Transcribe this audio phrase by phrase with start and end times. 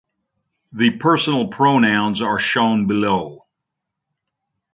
[0.71, 3.45] The personal pronouns are shown below.